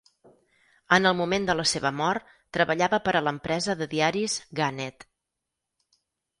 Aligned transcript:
En 0.95 1.07
el 1.09 1.15
moment 1.19 1.45
de 1.49 1.55
la 1.59 1.65
seva 1.73 1.91
mort, 1.99 2.33
treballava 2.59 3.01
per 3.09 3.15
a 3.19 3.23
l'empresa 3.29 3.79
de 3.85 3.91
diaris 3.95 4.41
Gannett. 4.65 5.09